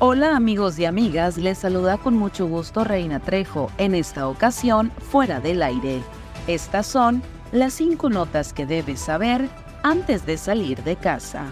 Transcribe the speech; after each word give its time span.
Hola 0.00 0.34
amigos 0.34 0.76
y 0.80 0.86
amigas, 0.86 1.38
les 1.38 1.58
saluda 1.58 1.98
con 1.98 2.16
mucho 2.16 2.48
gusto 2.48 2.82
Reina 2.82 3.20
Trejo, 3.20 3.70
en 3.78 3.94
esta 3.94 4.26
ocasión 4.26 4.90
fuera 4.98 5.38
del 5.38 5.62
aire. 5.62 6.02
Estas 6.48 6.88
son 6.88 7.22
las 7.52 7.74
cinco 7.74 8.10
notas 8.10 8.52
que 8.52 8.66
debes 8.66 8.98
saber 8.98 9.48
antes 9.84 10.26
de 10.26 10.36
salir 10.36 10.82
de 10.82 10.96
casa. 10.96 11.44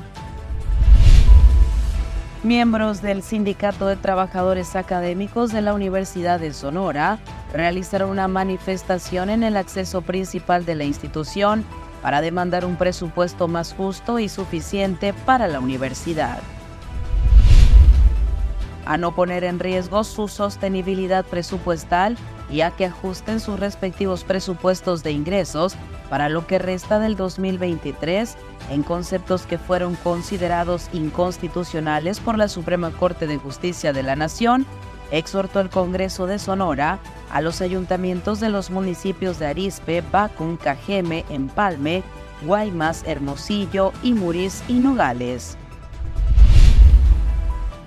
Miembros 2.42 3.00
del 3.00 3.22
Sindicato 3.22 3.86
de 3.86 3.94
Trabajadores 3.94 4.74
Académicos 4.74 5.52
de 5.52 5.62
la 5.62 5.72
Universidad 5.72 6.40
de 6.40 6.52
Sonora 6.52 7.20
realizaron 7.52 8.10
una 8.10 8.26
manifestación 8.26 9.30
en 9.30 9.44
el 9.44 9.56
acceso 9.56 10.02
principal 10.02 10.66
de 10.66 10.74
la 10.74 10.82
institución 10.82 11.64
para 12.02 12.20
demandar 12.20 12.64
un 12.64 12.74
presupuesto 12.74 13.46
más 13.46 13.72
justo 13.72 14.18
y 14.18 14.28
suficiente 14.28 15.14
para 15.14 15.46
la 15.46 15.60
universidad 15.60 16.40
a 18.84 18.96
no 18.96 19.14
poner 19.14 19.44
en 19.44 19.58
riesgo 19.58 20.04
su 20.04 20.28
sostenibilidad 20.28 21.24
presupuestal 21.24 22.16
y 22.50 22.60
a 22.60 22.70
que 22.70 22.86
ajusten 22.86 23.40
sus 23.40 23.58
respectivos 23.58 24.24
presupuestos 24.24 25.02
de 25.02 25.12
ingresos 25.12 25.74
para 26.10 26.28
lo 26.28 26.46
que 26.46 26.58
resta 26.58 26.98
del 26.98 27.16
2023 27.16 28.36
en 28.70 28.82
conceptos 28.82 29.46
que 29.46 29.58
fueron 29.58 29.94
considerados 29.96 30.88
inconstitucionales 30.92 32.20
por 32.20 32.36
la 32.36 32.48
Suprema 32.48 32.90
Corte 32.90 33.26
de 33.26 33.38
Justicia 33.38 33.92
de 33.92 34.02
la 34.02 34.16
Nación, 34.16 34.66
exhortó 35.10 35.60
el 35.60 35.70
Congreso 35.70 36.26
de 36.26 36.38
Sonora 36.38 36.98
a 37.30 37.40
los 37.40 37.60
ayuntamientos 37.60 38.40
de 38.40 38.50
los 38.50 38.70
municipios 38.70 39.38
de 39.38 39.46
Arispe, 39.46 40.02
Bacun, 40.12 40.56
Cajeme, 40.56 41.24
Empalme, 41.30 42.02
Guaymas, 42.44 43.04
Hermosillo, 43.06 43.92
y 44.02 44.12
Muris 44.12 44.62
y 44.68 44.74
Nogales. 44.74 45.56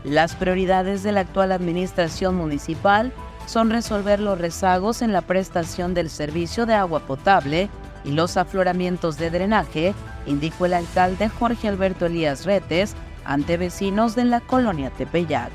Las 0.06 0.36
prioridades 0.36 1.02
de 1.02 1.12
la 1.12 1.22
actual 1.22 1.52
administración 1.52 2.36
municipal 2.36 3.12
son 3.48 3.72
resolver 3.72 4.20
los 4.20 4.38
rezagos 4.38 5.02
en 5.02 5.12
la 5.12 5.22
prestación 5.22 5.96
del 5.96 6.12
servicio 6.12 6.68
de 6.68 6.76
agua 6.76 7.00
potable 7.00 7.70
y 8.04 8.12
los 8.12 8.38
afloramientos 8.38 9.18
de 9.18 9.32
drenaje, 9.32 9.96
indicó 10.28 10.68
el 10.68 10.76
alcalde 10.76 11.28
Jorge 11.28 11.68
Alberto 11.68 12.06
Elías 12.06 12.46
Retes 12.46 12.94
ante 13.26 13.58
vecinos 13.58 14.16
de 14.16 14.26
la 14.26 14.42
colonia 14.42 14.92
Tepeyac. 14.92 15.52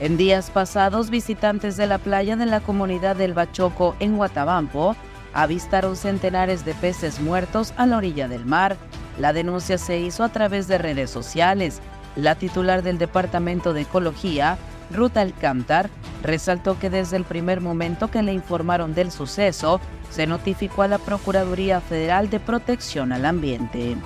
En 0.00 0.16
días 0.16 0.50
pasados, 0.50 1.08
visitantes 1.08 1.76
de 1.76 1.86
la 1.86 1.98
playa 1.98 2.34
de 2.34 2.46
la 2.46 2.58
comunidad 2.58 3.14
del 3.14 3.34
Bachoco 3.34 3.94
en 4.00 4.16
Guatabampo 4.16 4.96
avistaron 5.34 5.96
centenares 5.96 6.64
de 6.64 6.74
peces 6.74 7.20
muertos 7.20 7.72
a 7.76 7.86
la 7.86 7.98
orilla 7.98 8.26
del 8.26 8.44
mar. 8.44 8.76
La 9.18 9.32
denuncia 9.32 9.78
se 9.78 9.98
hizo 9.98 10.24
a 10.24 10.30
través 10.30 10.66
de 10.66 10.78
redes 10.78 11.10
sociales 11.10 11.80
la 12.16 12.34
titular 12.34 12.82
del 12.82 12.98
Departamento 12.98 13.72
de 13.72 13.82
Ecología, 13.82 14.58
Ruth 14.90 15.16
Alcántar, 15.16 15.88
resaltó 16.22 16.78
que 16.78 16.90
desde 16.90 17.16
el 17.16 17.24
primer 17.24 17.60
momento 17.60 18.10
que 18.10 18.22
le 18.22 18.32
informaron 18.32 18.94
del 18.94 19.10
suceso, 19.10 19.80
se 20.10 20.26
notificó 20.26 20.82
a 20.82 20.88
la 20.88 20.98
Procuraduría 20.98 21.80
Federal 21.80 22.28
de 22.28 22.38
Protección 22.38 23.12
al 23.12 23.24
Ambiente. 23.24 23.96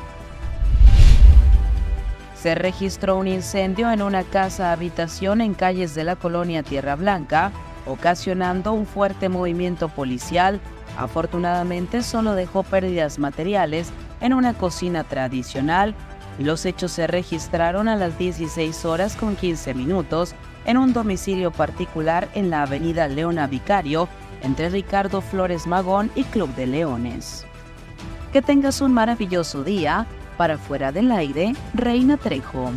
Se 2.41 2.55
registró 2.55 3.17
un 3.17 3.27
incendio 3.27 3.91
en 3.91 4.03
una 4.03 4.23
casa 4.23 4.71
habitación 4.71 5.41
en 5.41 5.55
calles 5.55 5.95
de 5.95 6.05
la 6.05 6.15
colonia 6.15 6.63
Tierra 6.63 6.95
Blanca, 6.95 7.51
ocasionando 7.87 8.73
un 8.73 8.87
fuerte 8.87 9.29
movimiento 9.29 9.89
policial. 9.89 10.61
Afortunadamente 10.97 12.03
solo 12.03 12.35
dejó 12.35 12.63
pérdidas 12.63 13.19
materiales 13.19 13.91
en 14.21 14.33
una 14.33 14.55
cocina 14.55 15.03
tradicional 15.03 15.95
los 16.45 16.67
hechos 16.67 16.93
se 16.93 17.07
registraron 17.07 17.89
a 17.89 17.97
las 17.97 18.19
16 18.19 18.85
horas 18.85 19.17
con 19.17 19.37
15 19.37 19.75
minutos 19.75 20.35
en 20.67 20.77
un 20.77 20.93
domicilio 20.93 21.51
particular 21.51 22.29
en 22.35 22.51
la 22.51 22.63
avenida 22.63 23.09
Leona 23.09 23.47
Vicario, 23.47 24.09
entre 24.43 24.69
Ricardo 24.69 25.21
Flores 25.21 25.67
Magón 25.67 26.11
y 26.15 26.25
Club 26.25 26.55
de 26.55 26.67
Leones. 26.67 27.47
Que 28.33 28.43
tengas 28.43 28.81
un 28.81 28.93
maravilloso 28.93 29.65
día. 29.65 30.07
Para 30.37 30.59
fuera 30.59 30.93
del 30.93 31.11
aire, 31.13 31.55
Reina 31.73 32.19
Trejo. 32.19 32.71